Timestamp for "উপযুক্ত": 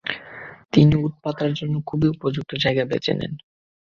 2.09-2.51